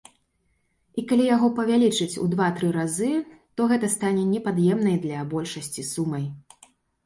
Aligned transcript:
І 1.01 1.03
калі 1.11 1.27
яго 1.35 1.47
павялічыць 1.59 2.07
ў 2.07 2.25
два-тры 2.33 2.67
разы, 2.79 3.11
то 3.55 3.61
гэта 3.75 3.93
стане 3.99 4.27
непад'ёмнай 4.33 4.97
для 5.07 5.19
большасці 5.39 5.89
сумай. 5.95 6.25